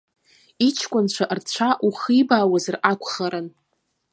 [0.67, 3.47] Иҷкәынцәа рцәа ухибаауазар акәхарын?